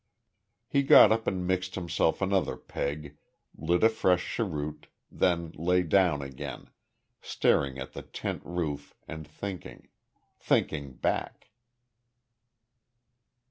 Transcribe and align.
He 0.67 0.81
got 0.81 1.11
up 1.11 1.27
and 1.27 1.45
mixed 1.45 1.75
himself 1.75 2.23
another 2.23 2.57
peg, 2.57 3.17
lit 3.55 3.83
a 3.83 3.89
fresh 3.89 4.33
cheroot, 4.37 4.87
then 5.11 5.51
lay 5.51 5.83
down 5.83 6.23
again, 6.23 6.71
staring 7.21 7.77
at 7.77 7.93
the 7.93 8.01
tent 8.01 8.41
roof 8.43 8.95
and 9.07 9.27
thinking 9.27 9.89
thinking 10.39 10.93
back. 10.93 11.51